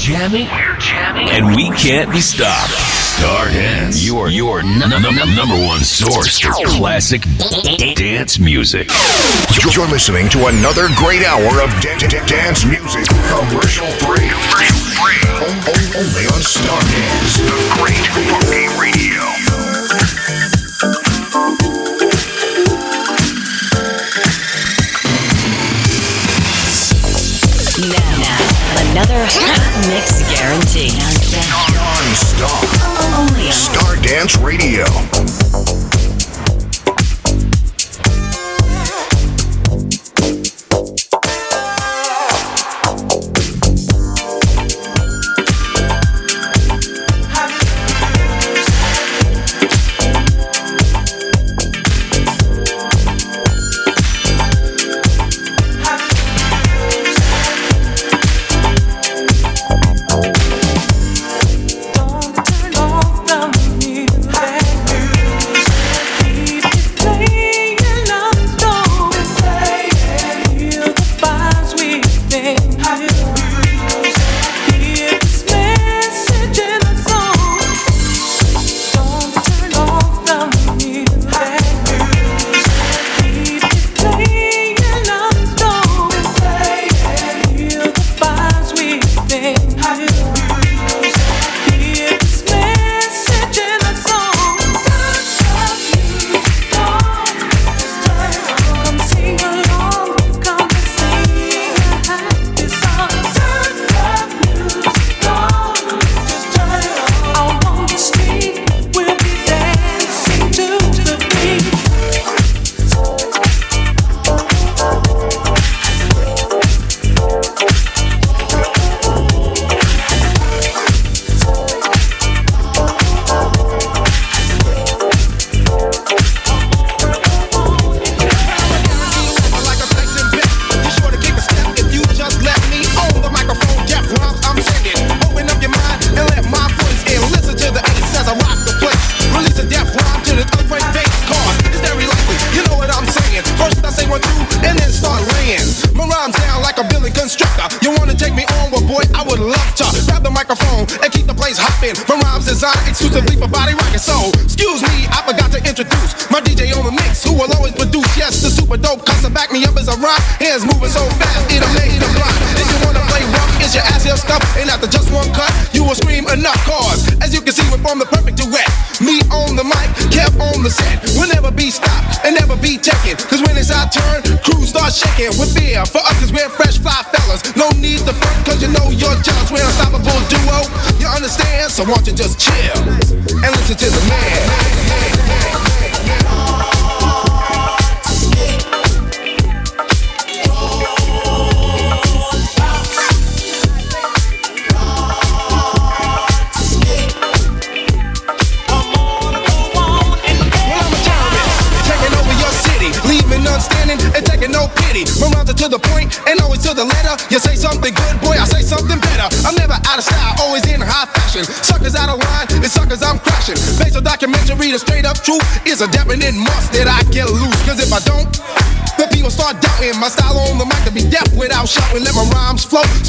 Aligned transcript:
jamming, 0.00 0.46
we're 0.48 0.76
jamming, 0.78 1.28
and 1.28 1.54
we 1.54 1.68
can't 1.76 2.10
be 2.10 2.20
stopped. 2.20 2.72
Stardance, 3.20 4.04
your 4.06 4.30
your 4.30 4.60
n- 4.60 4.82
n- 4.82 4.92
n- 5.04 5.36
number 5.36 5.54
one 5.66 5.80
source 5.84 6.38
for 6.40 6.52
classic 6.64 7.22
dance 7.94 8.38
music. 8.38 8.88
You're 9.74 9.86
listening 9.88 10.30
to 10.30 10.46
another 10.46 10.88
great 10.96 11.22
hour 11.26 11.60
of 11.60 11.68
da- 11.82 11.98
da- 11.98 12.24
dance 12.26 12.64
music, 12.64 13.04
commercial 13.28 13.86
free, 14.00 14.24
commercial 14.24 14.80
free, 14.96 15.20
O- 15.36 15.68
o- 15.68 15.98
only 16.00 16.24
on 16.32 16.40
Stardance, 16.40 17.36
the 17.44 17.58
great 17.76 18.06
funky 18.16 18.80
radio. 18.80 19.20
Now, 27.80 28.36
another 28.92 29.24
hot 29.24 29.59
mix 29.88 30.22
guarantee. 30.30 30.92
Non-stop. 31.74 32.64
Only 33.18 33.48
on 33.48 33.52
Stardance 33.52 34.36
Radio. 34.42 34.84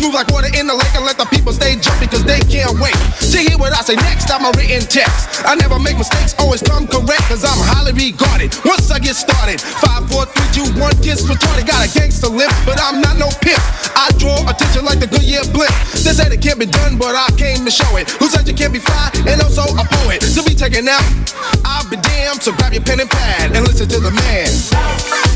Smooth 0.02 0.18
like 0.18 0.34
water 0.34 0.50
in 0.58 0.66
the 0.66 0.74
lake 0.74 0.90
and 0.98 1.06
let 1.06 1.14
the 1.14 1.30
people 1.30 1.54
stay 1.54 1.78
jumping 1.78 2.10
cause 2.10 2.26
they 2.26 2.42
can't 2.50 2.74
wait 2.82 2.98
to 3.22 3.38
hear 3.38 3.54
what 3.62 3.70
I 3.70 3.86
say 3.86 3.94
next. 4.02 4.34
I'm 4.34 4.42
a 4.42 4.52
written 4.58 4.82
text. 4.90 5.46
I 5.46 5.54
never 5.54 5.78
make 5.78 5.94
mistakes, 5.94 6.34
always 6.42 6.66
come 6.66 6.90
correct 6.90 7.22
cause 7.30 7.46
I'm 7.46 7.62
highly 7.70 7.94
regarded. 7.94 8.50
Once 8.66 8.90
I 8.90 8.98
get 8.98 9.14
started, 9.14 9.62
five, 9.62 10.10
four, 10.10 10.26
three, 10.26 10.50
two, 10.58 10.68
one, 10.82 10.98
gets 11.06 11.22
retarded. 11.30 11.70
Got 11.70 11.86
a 11.86 11.90
gangster 11.94 12.34
lip, 12.34 12.50
but 12.66 12.82
I'm 12.82 12.98
not 12.98 13.22
no 13.22 13.30
pimp. 13.46 13.62
I 13.94 14.10
draw 14.18 14.42
attention 14.50 14.90
like 14.90 14.98
the 14.98 15.06
Goodyear 15.06 15.46
blimp. 15.54 15.74
They 16.02 16.18
said 16.18 16.34
it 16.34 16.42
can't 16.42 16.58
be 16.58 16.66
done, 16.66 16.98
but 16.98 17.14
I 17.14 17.30
came 17.38 17.62
to 17.62 17.72
show 17.72 17.94
it. 18.02 18.10
Who 18.18 18.26
said 18.26 18.50
you 18.50 18.58
can't 18.58 18.74
be 18.74 18.82
fly 18.82 19.14
and 19.30 19.38
also 19.38 19.70
a 19.78 19.86
poet? 20.02 20.26
To 20.34 20.42
be 20.42 20.58
taken 20.58 20.90
out, 20.90 21.06
I'll 21.62 21.86
be 21.94 22.02
damned. 22.02 22.42
So 22.42 22.58
grab 22.58 22.74
your 22.74 22.82
pen 22.82 23.00
and 23.00 23.10
pad 23.10 23.54
and 23.54 23.62
listen 23.70 23.86
to 23.94 24.00
the 24.02 24.10
man. 24.10 25.31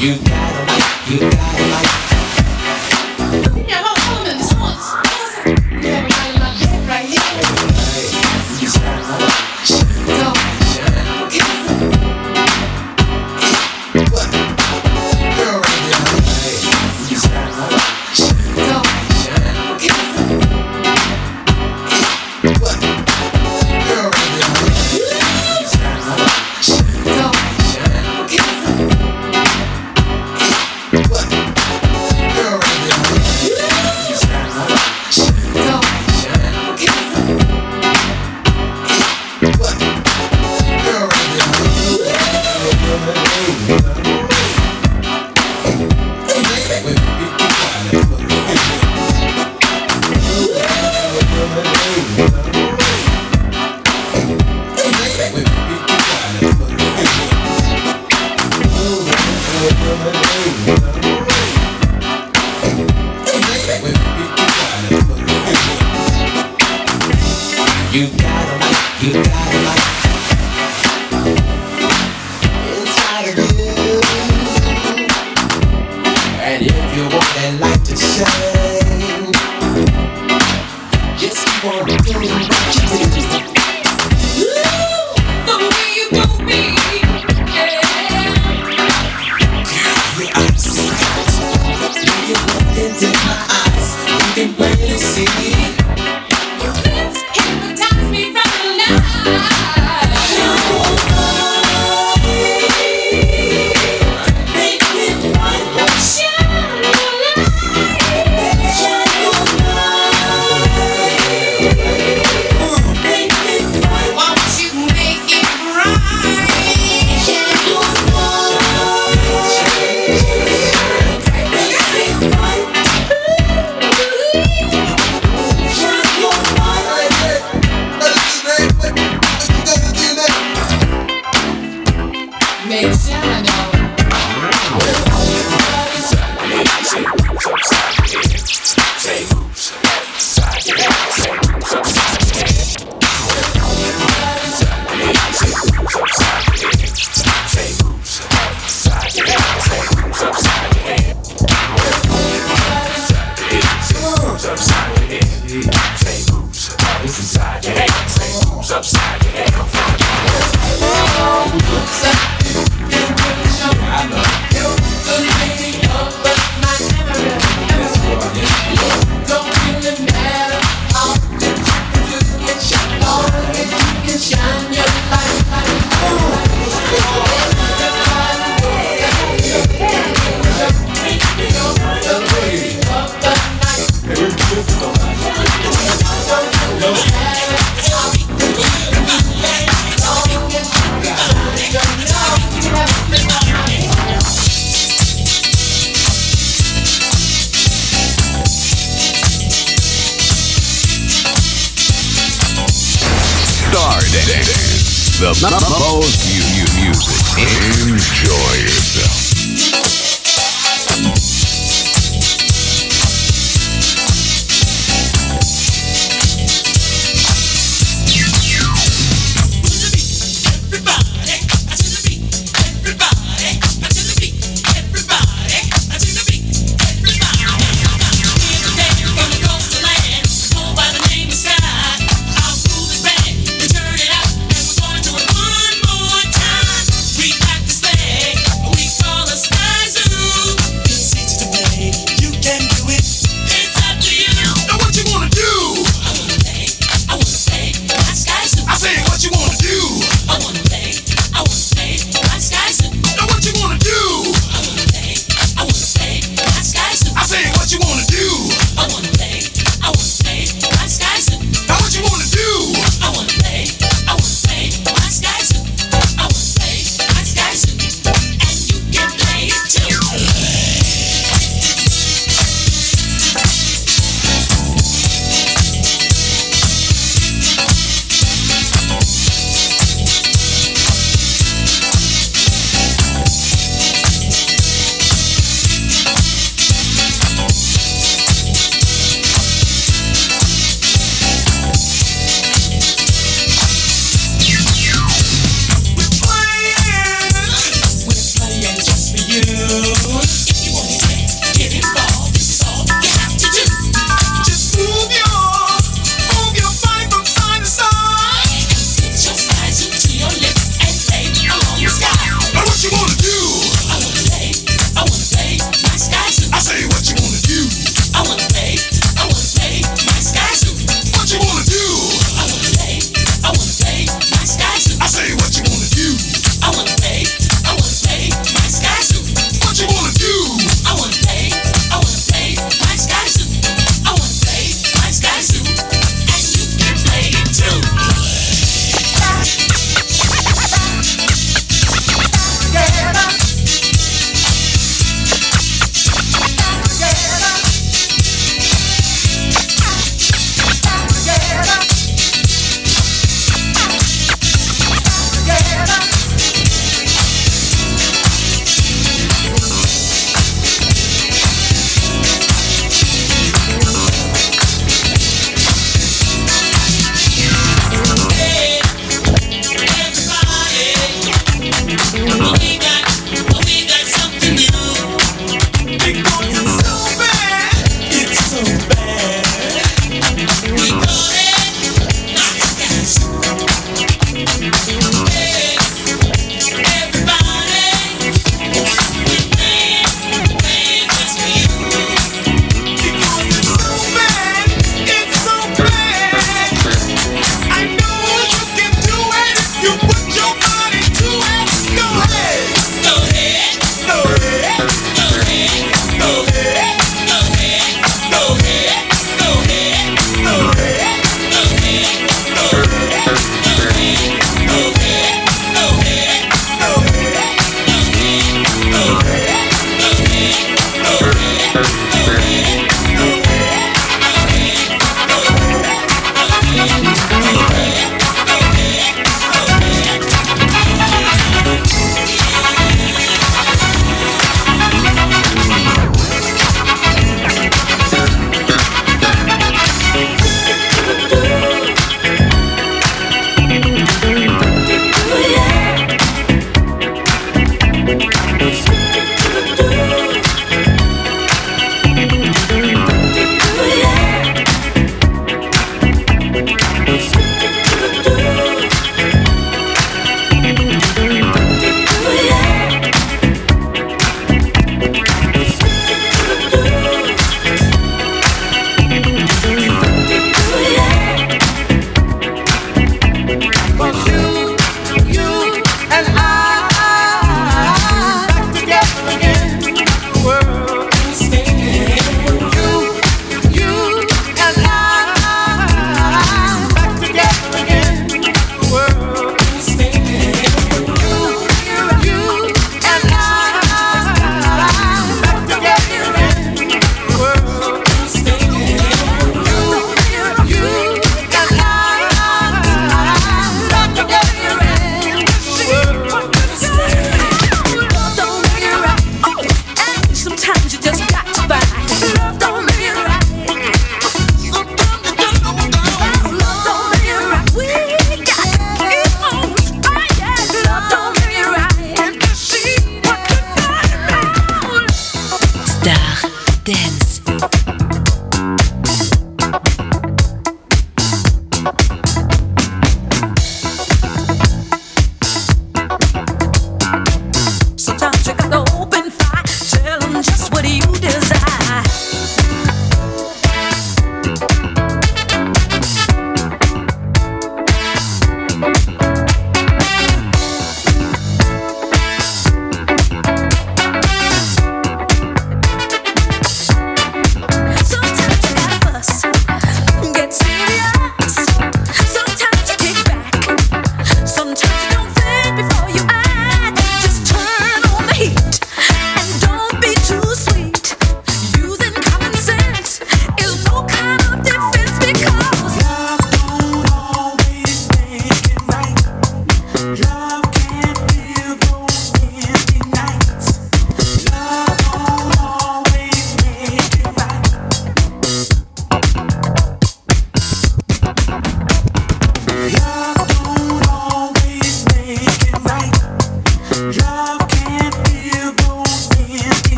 You 0.00 0.14
gotta 0.14 0.64
like, 0.72 1.10
you 1.10 1.18
gotta 1.18 1.70
like. 1.72 1.97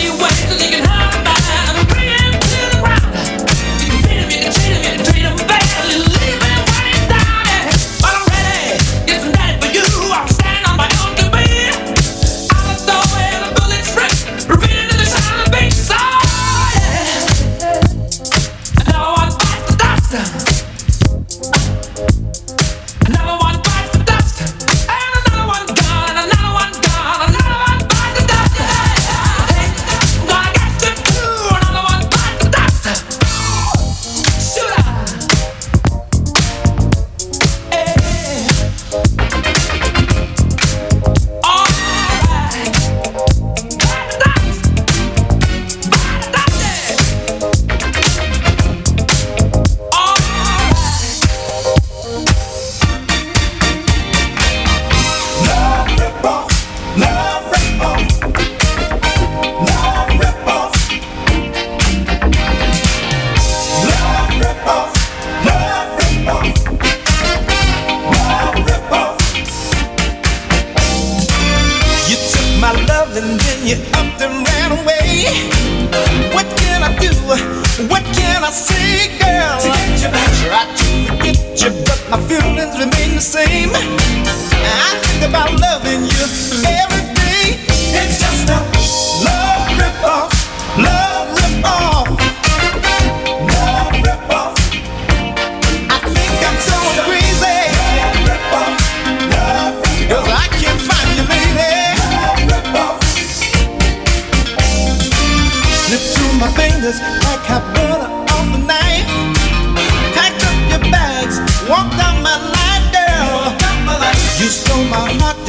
Ways 0.00 0.16
that 0.48 0.62
you 0.62 0.70
can 0.70 0.82
hide 0.82 2.16
a 2.16 2.19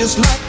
just 0.02 0.18
like 0.18 0.41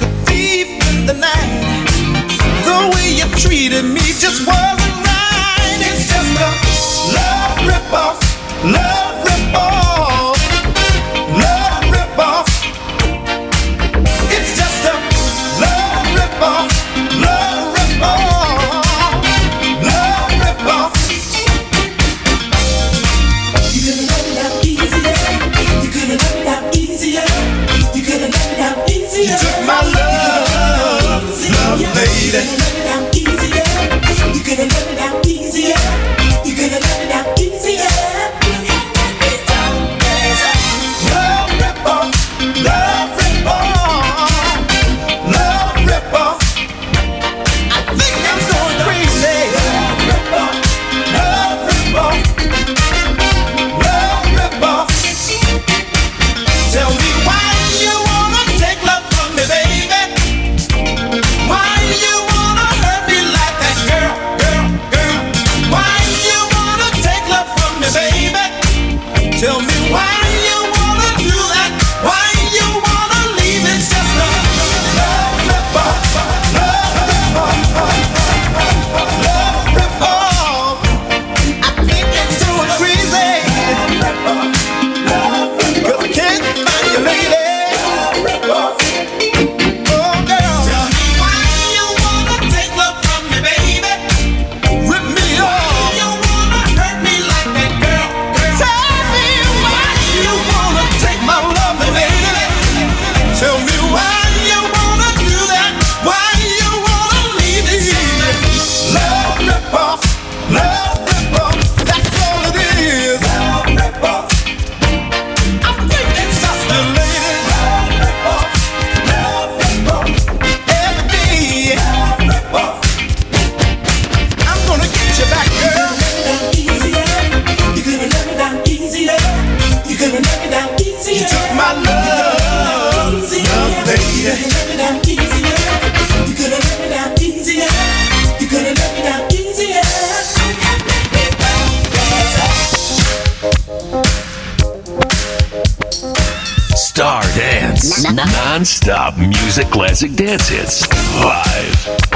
non-stop 148.62 149.16
music 149.16 149.66
classic 149.70 150.14
dance 150.14 150.48
hits 150.48 150.88
live. 151.20 152.11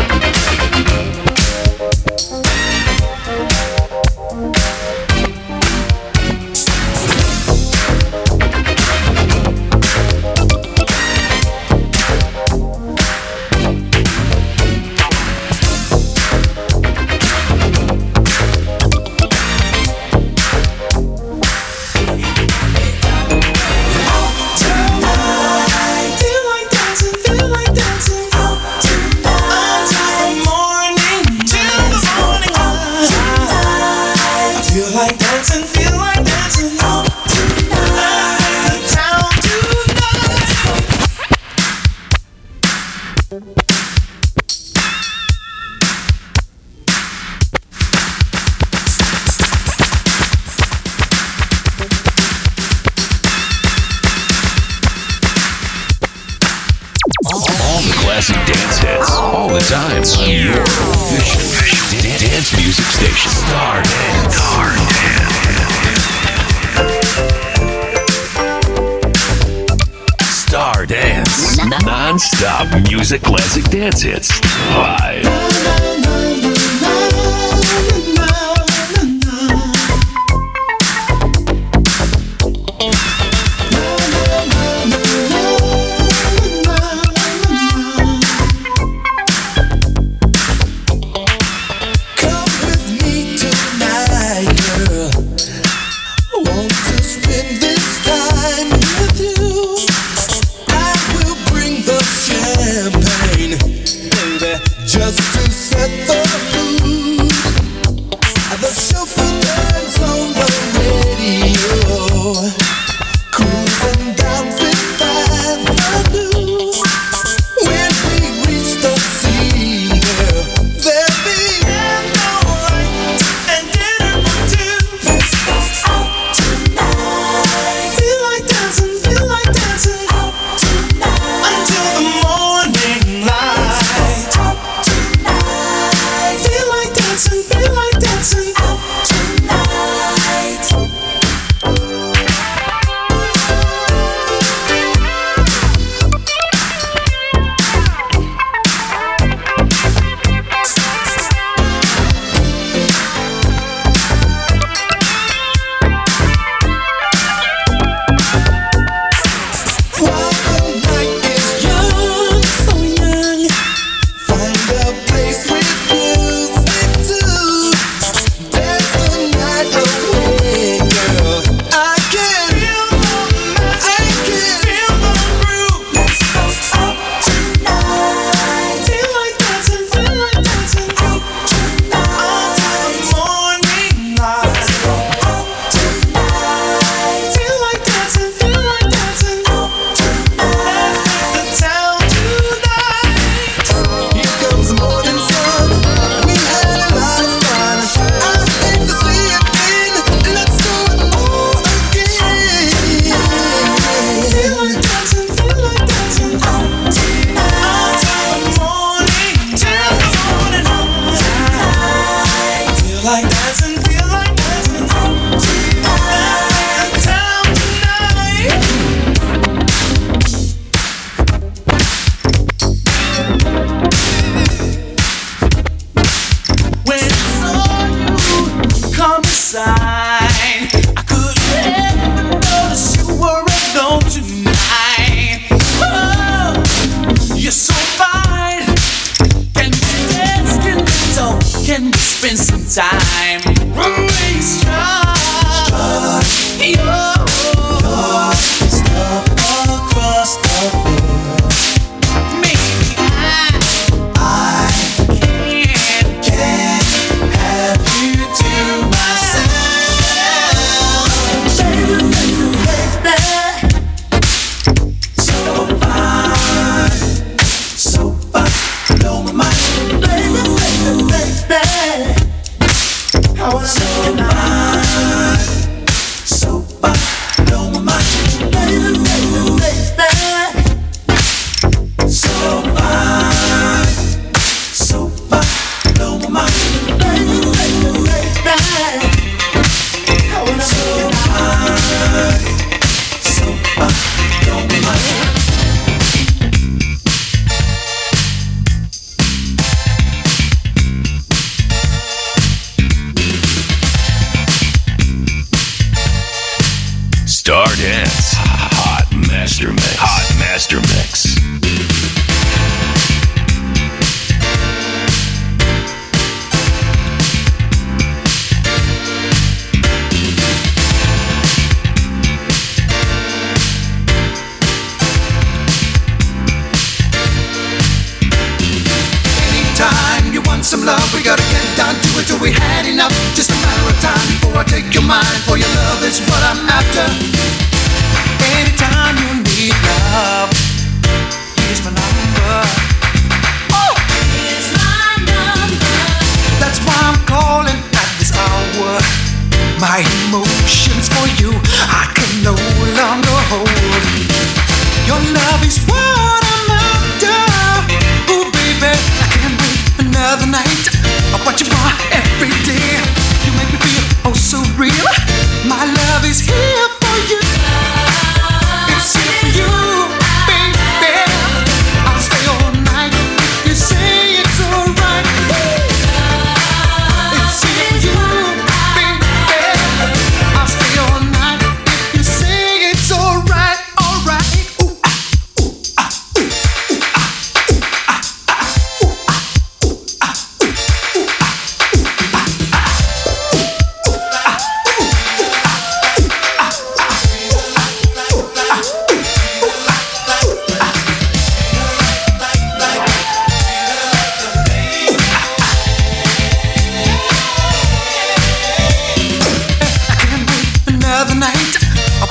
Stardance. 70.66 71.64
Non-stop 71.84 72.66
music 72.90 73.22
classic 73.22 73.62
dance 73.70 74.02
hits. 74.02 74.40
Live. 74.74 75.55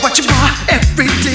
Want 0.06 0.20
you 0.20 0.28
more 0.28 0.51
every 0.70 1.08
day. 1.24 1.34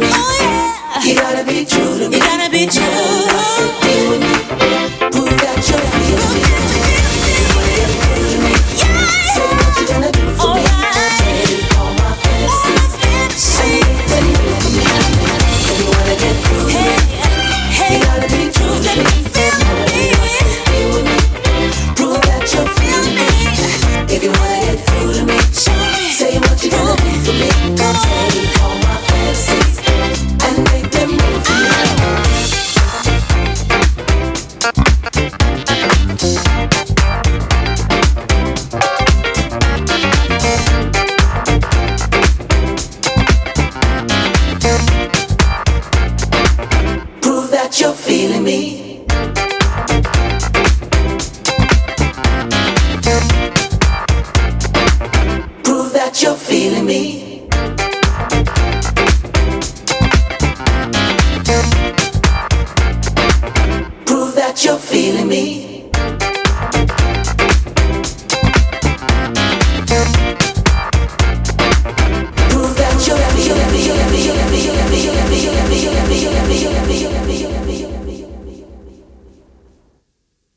to 0.00 0.06
me. 0.06 0.12
Oh, 0.12 1.00
yeah. 1.02 1.08
You 1.08 1.14
gotta 1.14 1.44
be 1.44 1.64
true 1.64 1.98
to 1.98 2.10
me. 2.10 2.15